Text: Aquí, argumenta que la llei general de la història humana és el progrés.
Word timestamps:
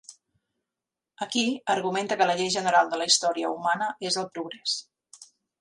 Aquí, 1.25 1.43
argumenta 1.75 2.17
que 2.21 2.29
la 2.31 2.37
llei 2.41 2.51
general 2.57 2.91
de 2.95 3.01
la 3.03 3.09
història 3.13 3.55
humana 3.59 3.93
és 4.11 4.21
el 4.23 4.29
progrés. 4.35 4.79